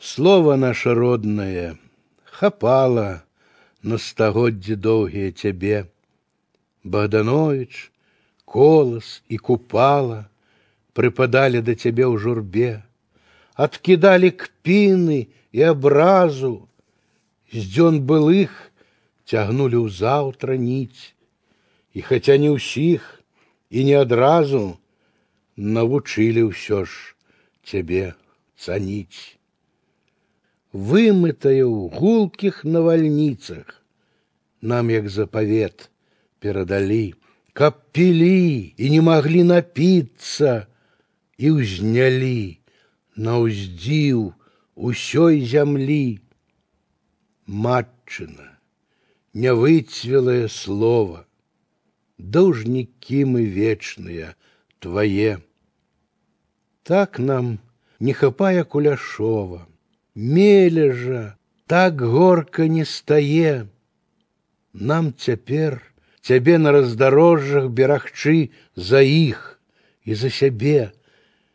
Слово 0.00 0.56
наше 0.56 0.94
роднае 0.94 1.76
хапала 2.24 3.22
на 3.82 3.98
стагоддзі 3.98 4.76
доўгія 4.76 5.32
цябе. 5.32 5.88
Богданович, 6.84 7.90
колос 8.44 9.22
і 9.28 9.36
купала 9.38 10.28
прыпадалі 10.96 11.60
да 11.60 11.74
цябе 11.74 12.04
ў 12.08 12.16
журбе, 12.22 12.84
адкідалі 13.56 14.30
кпіны 14.32 15.18
і 15.52 15.60
абразу, 15.72 16.68
з 17.52 17.64
дзён 17.64 18.00
былых 18.08 18.52
цягнулі 19.28 19.80
ў 19.84 19.88
заўтра 19.92 20.56
ніць, 20.60 21.12
і 21.96 22.04
хаця 22.04 22.36
не 22.40 22.52
ўсіх 22.52 23.04
і 23.68 23.84
не 23.88 23.96
адразу 23.96 24.76
навучылі 25.56 26.48
ўсё 26.52 26.84
ж 26.84 27.16
цябе 27.64 28.12
цаніць. 28.56 29.36
Вымытая 30.72 31.64
ў 31.64 31.88
гулкіх 31.96 32.64
навальніцах, 32.64 33.82
нам 34.60 34.90
як 34.90 35.08
запавет 35.08 35.90
перадалі, 36.38 37.14
каб 37.56 37.80
пілі 37.96 38.74
і 38.76 38.90
не 38.92 39.00
маглі 39.00 39.42
напіцца 39.48 40.66
і 41.38 41.52
ўзнялі 41.56 42.60
на 43.16 43.40
ўздзіў 43.40 44.34
усёй 44.76 45.40
зямлі. 45.48 46.20
Матчына, 47.46 48.58
нявыцвелае 49.32 50.48
слово, 50.52 51.24
должники 52.18 53.24
мы 53.24 53.44
вечные 53.44 54.34
твое. 54.78 55.40
Так 56.82 57.18
нам 57.18 57.58
не 58.00 58.12
хапая 58.12 58.64
куляшова, 58.64 59.66
мележа, 60.14 61.36
так 61.66 62.00
горка 62.00 62.68
не 62.68 62.84
стае. 62.84 63.68
Нам 64.72 65.12
цяпер 65.12 65.82
цябе 66.26 66.58
на 66.58 66.72
раздарожжах 66.72 67.68
берагчы 67.70 68.50
за 68.74 69.00
іх 69.00 69.60
і 70.04 70.14
за 70.14 70.30
сябе, 70.30 70.90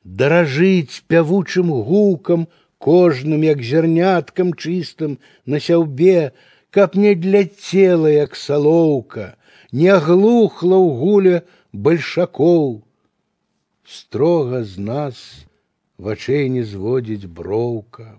даражыць 0.03 1.03
пявучым 1.11 1.71
гукам 1.89 2.47
кожным 2.77 3.43
як 3.45 3.61
зерняткам 3.61 4.53
чыстым 4.53 5.19
на 5.45 5.59
сяўбе, 5.59 6.31
каб 6.71 6.95
не 6.95 7.13
для 7.15 7.43
цела 7.45 8.09
як 8.13 8.35
салоўка, 8.35 9.35
не 9.71 9.91
глухла 10.07 10.79
ў 10.79 10.89
гуле 11.03 11.35
бальшакоў. 11.73 12.81
Строга 13.83 14.63
з 14.63 14.79
нас 14.79 15.21
вачэй 15.97 16.49
не 16.49 16.63
зводзіць 16.63 17.27
броўка, 17.27 18.17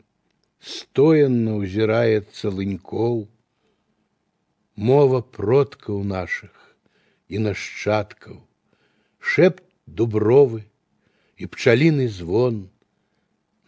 стоянна 0.92 1.56
ўзіраецца 1.58 2.52
лынькоў. 2.52 3.26
Мова 4.76 5.20
продкаў 5.36 6.02
нашых 6.04 6.52
і 7.28 7.42
нашчадкаў, 7.46 8.38
шэпт 9.18 9.64
дубровы 9.86 10.62
і 11.36 11.48
пчаліны 11.54 12.08
звон. 12.08 12.68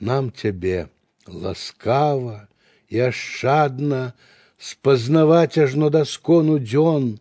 Нам 0.01 0.31
цябе 0.33 0.89
ласкава 1.29 2.49
і 2.89 3.05
ашчадна 3.09 4.03
спазнаваць 4.59 5.59
ажно 5.59 5.91
скону 6.05 6.59
дзён, 6.59 7.21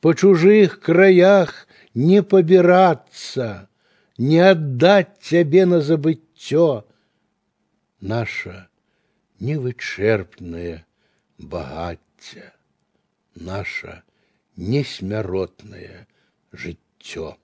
по 0.00 0.14
чужих 0.14 0.80
краях 0.80 1.68
не 1.94 2.22
побираться, 2.22 3.68
не 4.18 4.40
отдать 4.40 5.20
тебе 5.20 5.64
на 5.66 5.80
забыццё 5.80 6.84
наша 8.00 8.68
невычерпное 9.39 10.85
багацце, 11.37 12.53
наша 13.35 14.03
несмяротнае 14.55 16.07
жыццё. 16.51 17.37